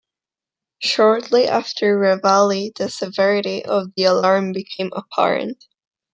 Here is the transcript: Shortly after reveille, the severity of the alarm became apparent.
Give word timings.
Shortly 0.79 1.47
after 1.47 1.95
reveille, 1.95 2.71
the 2.75 2.89
severity 2.89 3.63
of 3.63 3.89
the 3.95 4.05
alarm 4.05 4.51
became 4.51 4.91
apparent. 4.95 5.63